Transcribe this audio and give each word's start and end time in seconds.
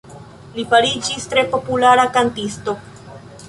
Li 0.55 0.65
fariĝis 0.71 1.29
tre 1.35 1.43
populara 1.53 2.09
kantisto. 2.19 2.79